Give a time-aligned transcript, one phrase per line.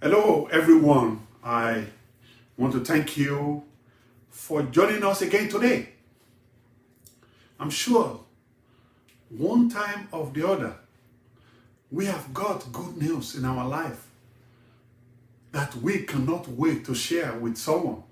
[0.00, 1.26] Hello, everyone.
[1.42, 1.86] I
[2.56, 3.64] want to thank you
[4.30, 5.88] for joining us again today.
[7.58, 8.20] I'm sure
[9.28, 10.76] one time or the other,
[11.90, 14.06] we have got good news in our life
[15.50, 18.04] that we cannot wait to share with someone.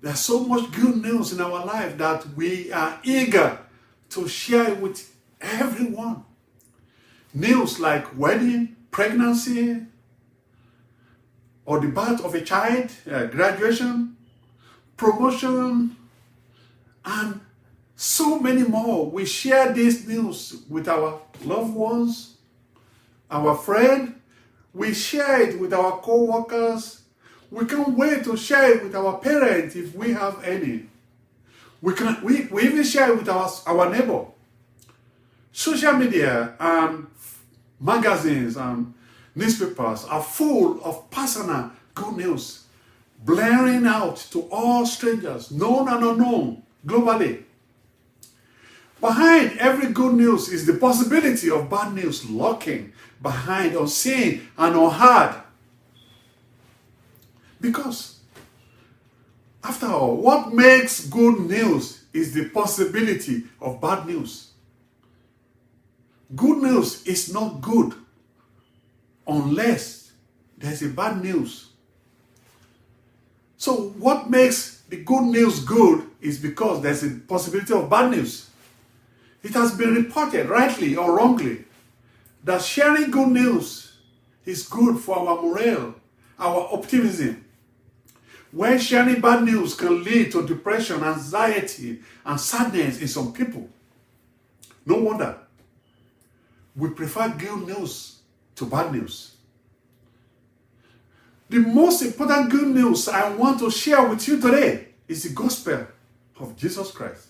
[0.00, 3.58] There's so much good news in our life that we are eager
[4.08, 6.24] to share with everyone.
[7.34, 9.82] News like wedding, pregnancy,
[11.66, 14.16] or the birth of a child, uh, graduation,
[14.96, 15.94] promotion,
[17.04, 17.40] and
[17.94, 19.10] so many more.
[19.10, 22.38] We share this news with our loved ones,
[23.30, 24.18] our friend.
[24.72, 27.02] We share it with our co-workers.
[27.50, 30.86] We can't wait to share it with our parents if we have any.
[31.82, 34.24] We can we, we even share it with our, our neighbor.
[35.52, 37.08] Social media and
[37.80, 38.94] magazines and
[39.34, 42.64] newspapers are full of personal good news,
[43.24, 47.42] blaring out to all strangers, known and unknown, globally.
[49.00, 55.42] Behind every good news is the possibility of bad news lurking behind, unseen, and unheard.
[57.60, 58.20] Because,
[59.62, 64.45] after all, what makes good news is the possibility of bad news.
[66.34, 67.94] Good news is not good
[69.26, 70.10] unless
[70.58, 71.68] there's a bad news.
[73.56, 78.50] So, what makes the good news good is because there's a possibility of bad news.
[79.42, 81.64] It has been reported, rightly or wrongly,
[82.44, 83.96] that sharing good news
[84.44, 85.94] is good for our morale,
[86.38, 87.44] our optimism.
[88.50, 93.68] When sharing bad news can lead to depression, anxiety, and sadness in some people.
[94.84, 95.38] No wonder
[96.76, 98.20] we prefer good news
[98.54, 99.36] to bad news.
[101.48, 105.86] The most important good news I want to share with you today is the gospel
[106.38, 107.28] of Jesus Christ.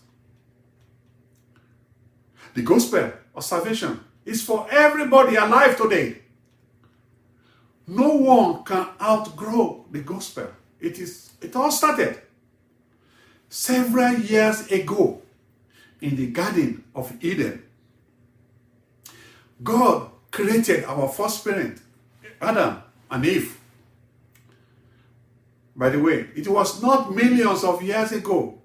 [2.54, 6.22] The gospel of salvation is for everybody alive today.
[7.86, 10.48] No one can outgrow the gospel.
[10.80, 12.20] It is it all started
[13.48, 15.20] several years ago
[16.00, 17.62] in the garden of Eden.
[19.62, 21.80] God created our first parent,
[22.40, 23.58] Adam and Eve.
[25.74, 28.58] By the way, it was not millions of years ago,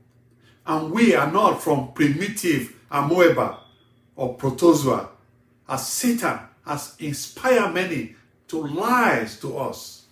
[0.65, 3.59] and we are not from primitive Amoeba
[4.15, 5.09] or Protozoa,
[5.67, 8.15] as Satan has inspired many
[8.47, 10.05] to lies to us.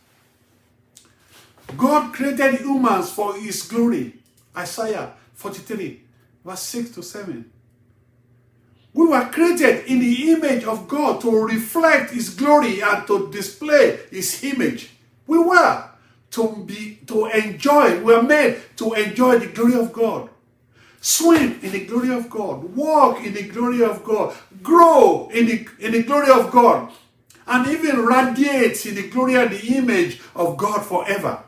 [1.78, 4.16] God created humans for his glory.
[4.56, 6.02] Isaiah 43,
[6.44, 7.52] verse 6 to 7.
[8.94, 14.00] We were created in the image of God to reflect his glory and to display
[14.10, 14.92] his image.
[15.28, 15.90] We were
[16.32, 20.30] to be to enjoy, we are made to enjoy the glory of God.
[21.02, 25.68] Swim in the glory of God, walk in the glory of God, grow in the,
[25.80, 26.92] in the glory of God,
[27.48, 31.42] and even radiate in the glory and the image of God forever.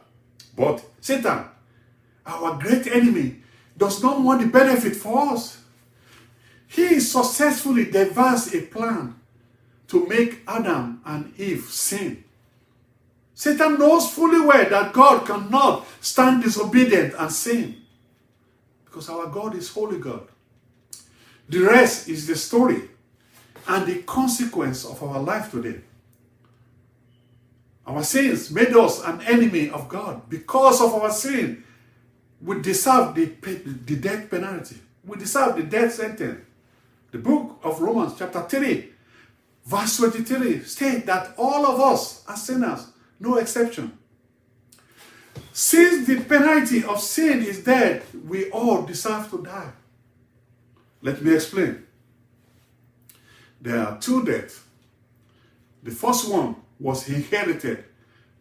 [0.55, 1.45] But Satan,
[2.25, 3.41] our great enemy,
[3.77, 5.60] does not want the benefit for us.
[6.71, 9.19] He successfully devised a plan
[9.89, 12.23] to make Adam and Eve sin.
[13.33, 17.81] Satan knows fully well that God cannot stand disobedient and sin
[18.85, 20.25] because our God is holy God.
[21.49, 22.83] The rest is the story
[23.67, 25.81] and the consequence of our life today.
[27.85, 30.29] Our sins made us an enemy of God.
[30.29, 31.65] Because of our sin,
[32.41, 34.77] we deserve the, the death penalty.
[35.05, 36.45] We deserve the death sentence.
[37.11, 38.89] The book of Romans, chapter 3,
[39.65, 42.87] verse 23, states that all of us are sinners,
[43.19, 43.97] no exception.
[45.51, 49.71] Since the penalty of sin is death, we all deserve to die.
[51.01, 51.85] Let me explain.
[53.59, 54.63] There are two deaths.
[55.83, 57.83] The first one was inherited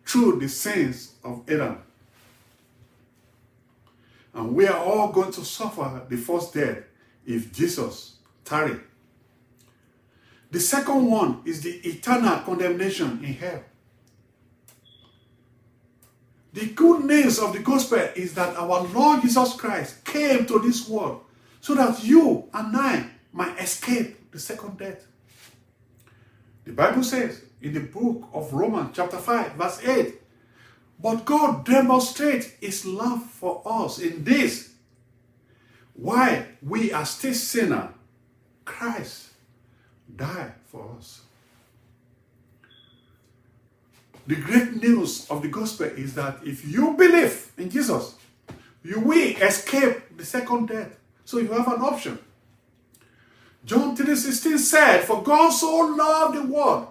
[0.07, 1.79] through the sins of Adam.
[4.33, 6.79] And we are all going to suffer the first death
[7.27, 8.81] if Jesus tarry.
[10.51, 13.63] The second one is the eternal condemnation in hell.
[16.53, 20.89] The good news of the gospel is that our Lord Jesus Christ came to this
[20.89, 21.23] world
[21.61, 25.07] so that you and I might escape the second death.
[26.65, 30.15] The Bible says in the book of Romans, chapter 5, verse 8,
[30.99, 34.73] but God demonstrates his love for us in this.
[35.95, 37.91] While we are still sinners,
[38.71, 39.31] Christ
[40.17, 41.23] died for us.
[44.29, 48.15] The great news of the gospel is that if you believe in Jesus,
[48.85, 50.97] you will escape the second death.
[51.25, 52.19] So you have an option.
[53.65, 56.89] John 3:16 said, For God so loved the world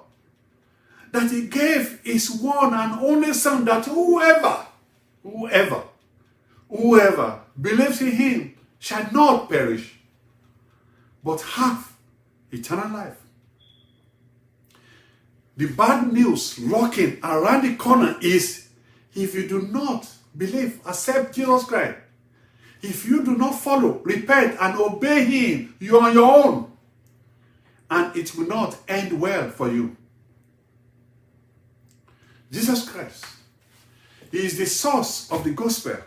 [1.12, 4.68] that he gave his one and only son that whoever,
[5.24, 5.84] whoever,
[6.70, 9.99] whoever believes in him shall not perish,
[11.24, 11.92] but have
[12.52, 13.18] eternal life.
[15.58, 18.70] The bad news lurking around the corner is
[19.14, 21.98] if you do not believe, accept Jesus Christ,
[22.82, 26.72] if you do not follow, repent, and obey Him, you are on your own.
[27.92, 29.98] And it will not end well for you.
[32.52, 33.26] Jesus Christ
[34.32, 35.98] he is the source of the gospel.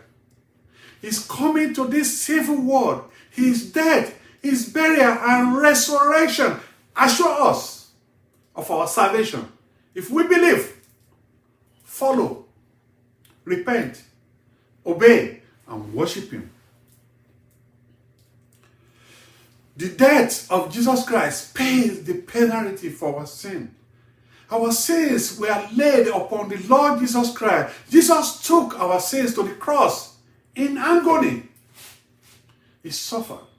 [1.01, 3.09] He's coming to this sinful world.
[3.31, 6.57] He is death, his burial, and resurrection
[6.95, 7.91] assure us
[8.53, 9.49] of our salvation.
[9.95, 10.75] If we believe,
[11.83, 12.45] follow,
[13.45, 14.03] repent,
[14.85, 16.49] obey, and worship Him.
[19.77, 23.73] The death of Jesus Christ pays the penalty for our sin.
[24.51, 27.73] Our sins were laid upon the Lord Jesus Christ.
[27.89, 30.17] Jesus took our sins to the cross
[30.53, 31.43] in agony.
[32.83, 33.52] He suffered.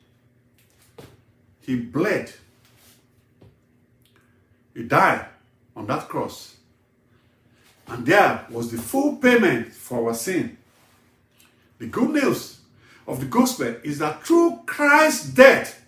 [1.65, 2.33] He bled.
[4.75, 5.27] He died
[5.75, 6.57] on that cross.
[7.87, 10.57] And there was the full payment for our sin.
[11.79, 12.61] The good news
[13.07, 15.85] of the gospel is that through Christ's death,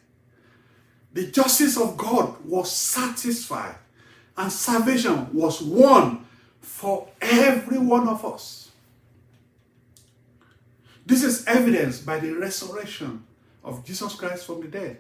[1.13, 3.77] the justice of God was satisfied
[4.37, 6.27] and salvation was won
[6.61, 8.71] for every one of us.
[11.07, 13.25] This is evidenced by the resurrection
[13.65, 14.99] of Jesus Christ from the dead.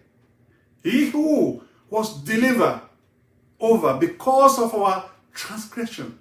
[0.86, 2.80] He who was delivered
[3.58, 6.16] over because of our transgression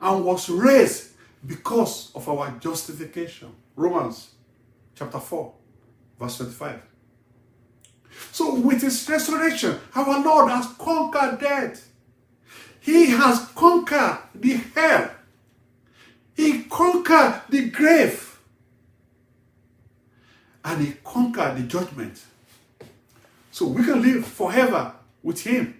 [0.00, 1.10] and was raised
[1.46, 3.54] because of our justification.
[3.76, 4.30] Romans
[4.94, 5.52] chapter 4,
[6.18, 6.82] verse 25.
[8.32, 11.90] So, with his resurrection, our Lord has conquered death.
[12.80, 15.10] He has conquered the hell.
[16.34, 18.40] He conquered the grave.
[20.64, 22.18] And he conquered the judgment.
[23.58, 25.74] So we can live forever with him.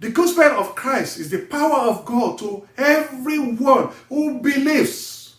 [0.00, 5.36] The gospel of Christ is the power of God to everyone who believes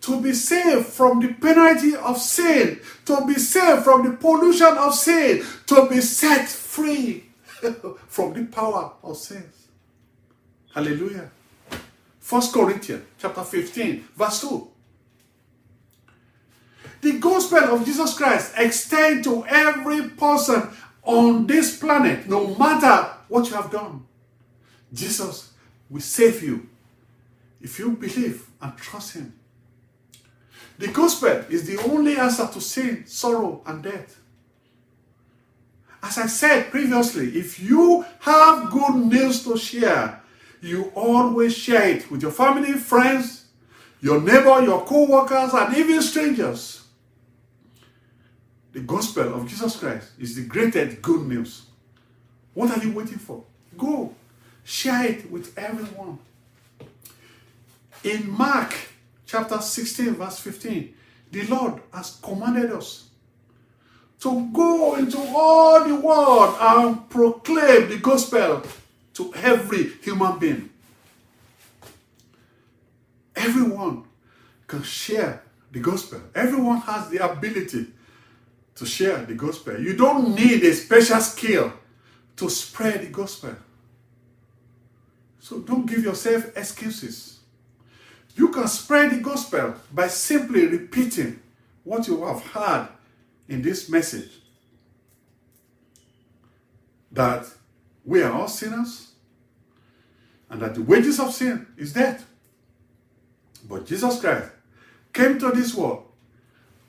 [0.00, 4.92] to be saved from the penalty of sin, to be saved from the pollution of
[4.92, 7.22] sin, to be set free
[8.08, 9.68] from the power of sins.
[10.74, 11.30] Hallelujah.
[12.18, 14.71] First Corinthians chapter 15, verse 2.
[17.02, 20.70] The gospel of Jesus Christ extends to every person
[21.02, 24.06] on this planet, no matter what you have done.
[24.92, 25.52] Jesus
[25.90, 26.68] will save you
[27.60, 29.34] if you believe and trust Him.
[30.78, 34.20] The gospel is the only answer to sin, sorrow, and death.
[36.04, 40.20] As I said previously, if you have good news to share,
[40.60, 43.46] you always share it with your family, friends,
[44.00, 46.81] your neighbor, your co-workers, and even strangers.
[48.72, 51.66] The gospel of Jesus Christ is the greatest good news.
[52.54, 53.44] What are you waiting for?
[53.76, 54.14] Go.
[54.64, 56.18] Share it with everyone.
[58.04, 58.74] In Mark
[59.26, 60.94] chapter 16, verse 15,
[61.30, 63.08] the Lord has commanded us
[64.20, 68.62] to go into all the world and proclaim the gospel
[69.14, 70.70] to every human being.
[73.34, 74.04] Everyone
[74.66, 75.42] can share
[75.72, 76.20] the gospel.
[76.34, 77.88] Everyone has the ability
[78.74, 79.78] to share the gospel.
[79.80, 81.72] You don't need a special skill
[82.36, 83.54] to spread the gospel.
[85.40, 87.40] So don't give yourself excuses.
[88.34, 91.40] You can spread the gospel by simply repeating
[91.84, 92.88] what you have heard
[93.48, 94.30] in this message
[97.10, 97.46] that
[98.04, 99.12] we are all sinners
[100.48, 102.26] and that the wages of sin is death.
[103.68, 104.50] But Jesus Christ
[105.12, 106.06] came to this world,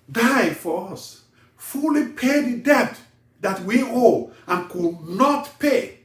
[0.09, 1.22] died for us,
[1.63, 2.99] fully pay the debt
[3.39, 5.99] that we owe and could not pay.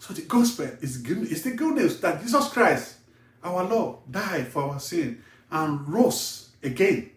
[0.00, 2.96] So the gospel is, good, the good news that Jesus Christ,
[3.44, 7.10] our Lord, died for our sin and rose again,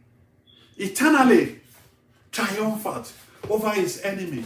[0.77, 1.59] eternally
[2.31, 3.11] triumphant
[3.49, 4.45] over his enemy.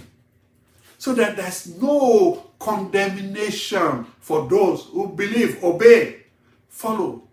[0.98, 6.24] So that there's no condemnation for those who believe, obey,
[6.70, 7.28] follow,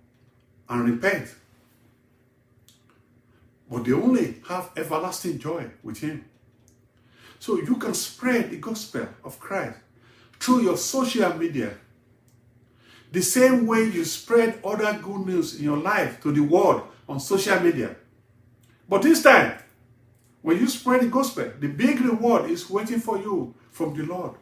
[0.68, 1.34] and repent.
[3.72, 6.26] But they only have everlasting joy with him.
[7.38, 9.78] So you can spread the gospel of Christ
[10.38, 11.72] through your social media,
[13.10, 17.18] the same way you spread other good news in your life to the world on
[17.18, 17.96] social media.
[18.86, 19.58] But this time,
[20.42, 24.32] when you spread the gospel, the big reward is waiting for you from the Lord.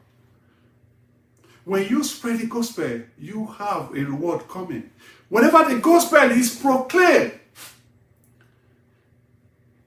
[1.65, 4.91] When you spread the gospel, you have a reward coming.
[5.29, 7.40] Whenever the gospel is proclaimed,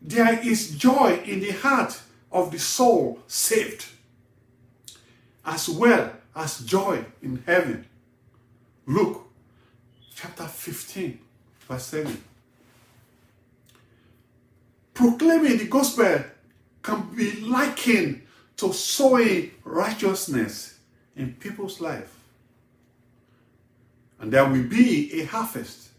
[0.04, 2.00] there is joy in the heart
[2.32, 3.86] of the soul saved,
[5.46, 7.88] as well as joy in heaven.
[8.86, 9.26] Luke
[10.14, 11.20] chapter 15,
[11.70, 12.24] verse 7.
[14.94, 16.24] Proclaiming the gospel
[16.82, 18.24] can be likened
[18.58, 20.80] to sowing righteousness
[21.16, 22.14] in people's life.
[24.20, 25.90] And there will be a harvest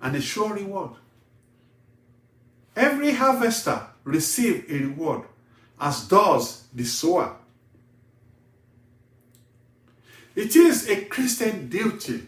[0.00, 0.92] and a sure reward.
[2.74, 5.22] Every harvester receives a reward,
[5.80, 7.36] as does the sower.
[10.34, 12.22] It is a Christian duty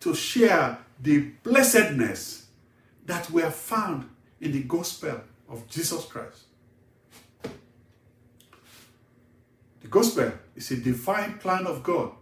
[0.00, 2.46] to share the blessedness
[3.04, 4.08] that we have found
[4.40, 6.44] in the gospel of Jesus Christ.
[9.82, 12.12] The gospel is a divine plan of God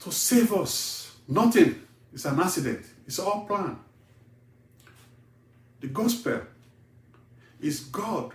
[0.00, 1.16] to save us.
[1.28, 1.82] Nothing
[2.12, 3.76] is an accident, it's all planned.
[5.80, 6.40] The gospel
[7.60, 8.32] is God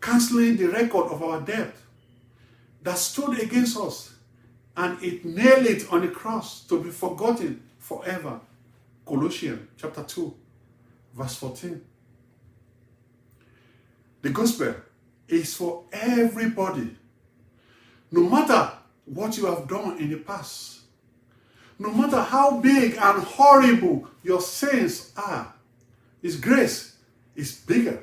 [0.00, 1.74] canceling the record of our debt
[2.82, 4.14] that stood against us
[4.76, 8.40] and it nailed it on the cross to be forgotten forever.
[9.06, 10.34] Colossians chapter 2,
[11.14, 11.82] verse 14.
[14.22, 14.74] The gospel
[15.28, 16.96] is for everybody,
[18.10, 18.72] no matter
[19.04, 20.80] what you have done in the past,
[21.78, 25.54] no matter how big and horrible your sins are,
[26.22, 26.96] His grace
[27.34, 28.02] is bigger.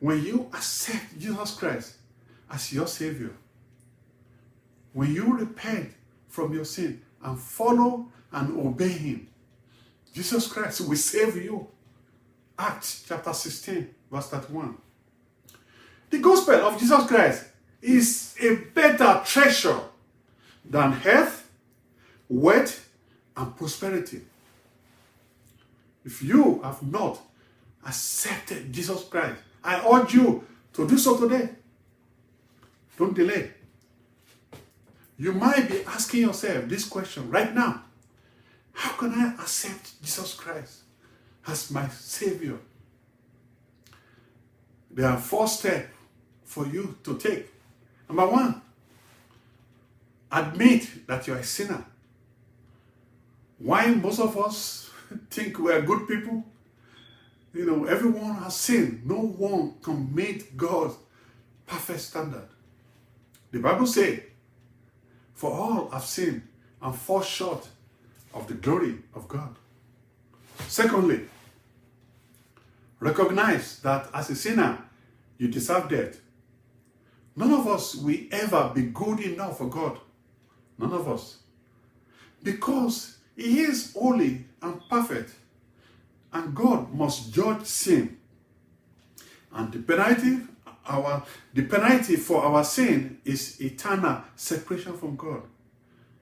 [0.00, 1.94] When you accept Jesus Christ
[2.50, 3.30] as your Savior,
[4.92, 5.92] when you repent
[6.28, 9.28] from your sin and follow and obey Him,
[10.12, 11.68] Jesus Christ will save you.
[12.58, 14.76] Acts chapter 16, verse 31.
[16.10, 17.46] The gospel of Jesus Christ
[17.80, 19.80] is a better treasure
[20.64, 21.48] than health,
[22.28, 22.88] wealth,
[23.36, 24.20] and prosperity.
[26.04, 27.20] If you have not
[27.86, 30.44] accepted Jesus Christ, I urge you
[30.74, 31.50] to do so today.
[32.98, 33.50] Don't delay.
[35.18, 37.82] You might be asking yourself this question right now
[38.72, 40.80] How can I accept Jesus Christ
[41.46, 42.58] as my Savior?
[44.90, 45.88] There are four steps
[46.44, 47.48] for you to take.
[48.08, 48.60] Number one,
[50.30, 51.84] admit that you're a sinner.
[53.58, 54.90] Why most of us
[55.30, 56.44] think we are good people?
[57.54, 59.04] You know, everyone has sinned.
[59.04, 60.94] No one can meet God's
[61.66, 62.48] perfect standard.
[63.50, 64.20] The Bible says,
[65.34, 66.42] For all have sinned
[66.80, 67.68] and fall short
[68.32, 69.54] of the glory of God.
[70.68, 71.20] Secondly,
[73.00, 74.78] recognize that as a sinner,
[75.38, 76.20] you deserve death.
[77.36, 79.98] None of us will ever be good enough for God.
[80.78, 81.38] None of us.
[82.42, 85.34] Because He is holy and perfect.
[86.32, 88.16] And God must judge sin.
[89.52, 90.38] And the penalty,
[90.86, 95.42] our the penalty for our sin is eternal separation from God,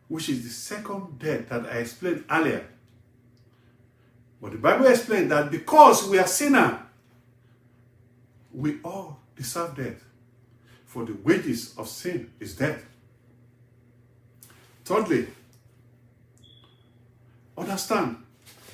[0.08, 2.66] which is the second death that I explained earlier.
[4.42, 6.82] But the Bible explained that because we are sinner,
[8.52, 10.04] we all deserve death.
[10.86, 12.84] For the wages of sin is death.
[14.84, 15.28] Thirdly,
[17.56, 18.16] understand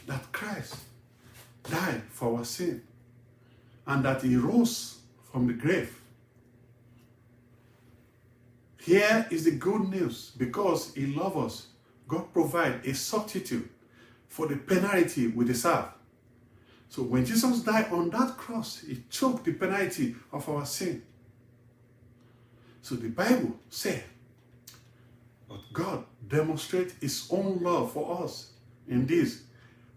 [0.06, 0.76] that Christ
[1.64, 2.82] died for our sin
[3.86, 4.98] and that he rose
[5.30, 6.00] from the grave.
[8.80, 11.66] Here is the good news because he loves us.
[12.06, 13.68] God provided a substitute
[14.28, 15.86] for the penalty we deserve.
[16.88, 21.02] So when Jesus died on that cross, he took the penalty of our sin.
[22.80, 24.04] So the Bible said,
[25.48, 28.52] but God demonstrates his own love for us
[28.86, 29.42] in this.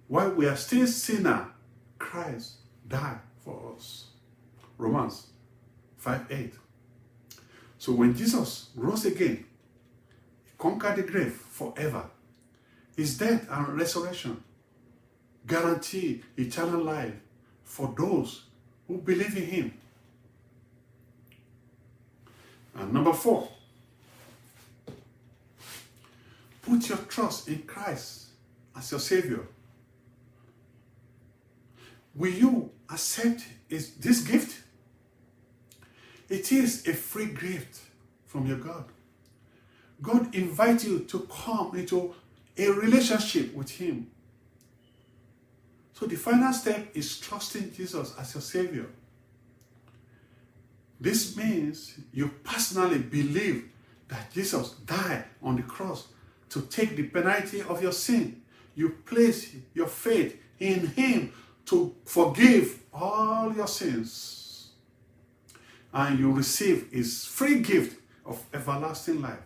[0.10, 1.52] While we are still sinner,
[2.00, 2.54] Christ
[2.88, 4.08] died for us.
[4.80, 5.28] Romans
[5.98, 6.54] 5 8.
[7.78, 9.46] So when Jesus rose again,
[10.46, 12.10] he conquered the grave forever.
[12.98, 14.44] His death and resurrection
[15.46, 17.14] guarantee eternal life
[17.64, 18.46] for those
[18.88, 19.74] who believe in him.
[22.74, 23.48] And number four,
[26.64, 28.30] put your trust in Christ
[28.76, 29.46] as your Savior.
[32.16, 34.64] Will you accept this gift?
[36.28, 37.82] It is a free gift
[38.26, 38.86] from your God.
[40.02, 42.14] God invites you to come into
[42.58, 44.10] a relationship with Him.
[45.94, 48.86] So the final step is trusting Jesus as your Savior.
[51.02, 53.70] This means you personally believe
[54.08, 56.08] that Jesus died on the cross
[56.50, 58.42] to take the penalty of your sin.
[58.76, 61.34] You place your faith in Him
[61.70, 64.72] to forgive all your sins.
[65.94, 69.40] And you receive His free gift of everlasting life.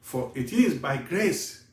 [0.00, 1.64] For it is by grace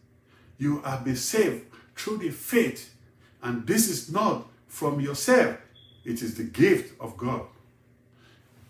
[0.57, 2.93] you have been saved through the faith,
[3.41, 5.57] and this is not from yourself,
[6.03, 7.41] it is the gift of God.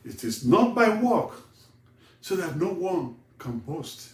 [0.05, 1.31] It is not by work,
[2.21, 4.13] so that no one can boast.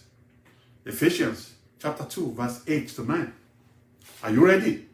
[0.86, 3.32] Ephesians chapter 2, verse 8 to 9.
[4.22, 4.86] Are you ready?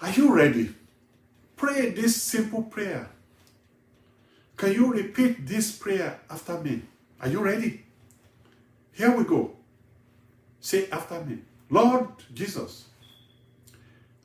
[0.00, 0.74] Are you ready?
[1.56, 3.10] Pray this simple prayer.
[4.56, 6.82] Can you repeat this prayer after me?
[7.20, 7.84] Are you ready?
[8.92, 9.56] Here we go.
[10.60, 11.38] Say after me
[11.70, 12.86] Lord Jesus,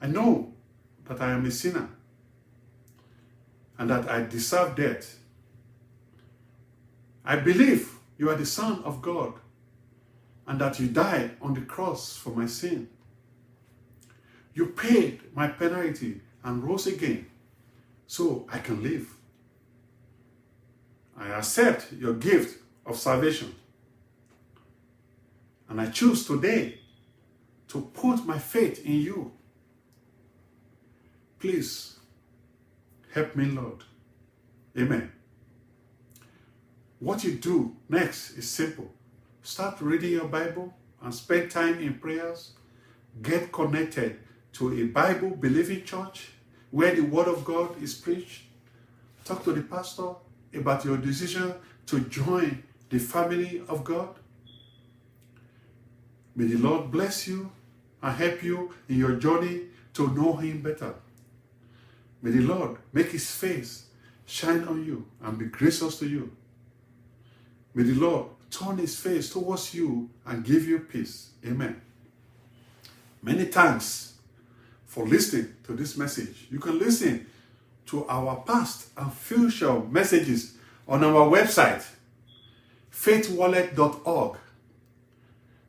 [0.01, 0.53] I know
[1.05, 1.89] that I am a sinner
[3.77, 5.19] and that I deserve death.
[7.25, 9.33] I believe you are the Son of God
[10.47, 12.89] and that you died on the cross for my sin.
[14.53, 17.25] You paid my penalty and rose again
[18.07, 19.07] so I can live.
[21.17, 23.55] I accept your gift of salvation.
[25.69, 26.79] And I choose today
[27.69, 29.31] to put my faith in you.
[31.39, 31.97] Please
[33.13, 33.83] help me, Lord.
[34.77, 35.11] Amen.
[36.99, 38.89] What you do next is simple.
[39.41, 42.51] Start reading your Bible and spend time in prayers.
[43.21, 44.19] Get connected
[44.53, 46.29] to a Bible believing church
[46.71, 48.43] where the Word of God is preached.
[49.25, 50.15] Talk to the pastor
[50.53, 51.53] about your decision
[51.87, 54.09] to join the family of God.
[56.35, 57.51] May the Lord bless you
[58.01, 59.61] and help you in your journey
[59.93, 60.95] to know Him better.
[62.21, 63.85] May the Lord make His face
[64.25, 66.31] shine on you and be gracious to you.
[67.73, 71.31] May the Lord turn His face towards you and give you peace.
[71.45, 71.81] Amen.
[73.21, 74.12] Many thanks
[74.93, 76.45] for listening to this message.
[76.51, 77.25] You can listen
[77.87, 80.53] to our past and future messages
[80.87, 81.83] on our website,
[82.91, 84.37] faithwallet.org.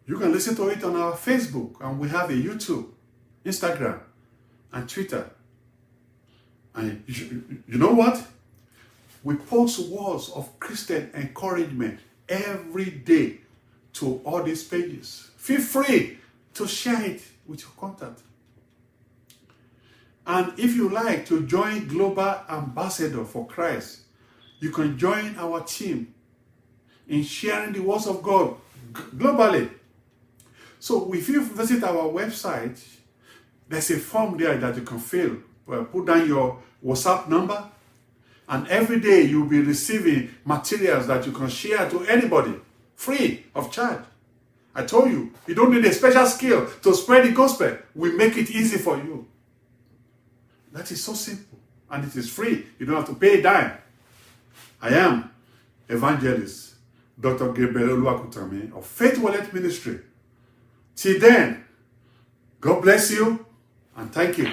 [0.07, 2.89] You can listen to it on our Facebook, and we have a YouTube,
[3.47, 3.99] Instagram,
[4.75, 5.31] and Twitter.
[6.75, 8.23] And you, you know what?
[9.23, 13.39] We post words of Christian encouragement every day
[13.95, 15.31] to all these pages.
[15.39, 16.19] Feel free
[16.53, 18.21] to share it with your contact.
[20.27, 24.01] And if you like to join Global Ambassador for Christ,
[24.61, 26.15] you can join our team
[27.09, 28.57] in sharing the words of God
[28.93, 29.71] globally.
[30.79, 32.83] So if you visit our website,
[33.69, 35.37] there's a form there that you can fill.
[35.67, 37.71] Put down your WhatsApp number,
[38.49, 42.55] and every day you'll be receiving materials that you can share to anybody
[42.95, 44.03] free of charge.
[44.75, 47.79] I told you, you don't need a special skill to spread the gospel.
[47.95, 49.27] We make it easy for you.
[50.75, 51.59] That is so simple.
[51.89, 52.67] And it is free.
[52.79, 53.79] You don't have to pay a dime.
[54.83, 55.31] I am
[55.89, 56.75] evangelist
[57.19, 57.53] Dr.
[57.53, 60.01] Gabriel Oluwakutami of Faith Wallet Ministry.
[60.97, 61.65] Till then,
[62.61, 63.47] God bless you
[63.97, 64.51] and thank you.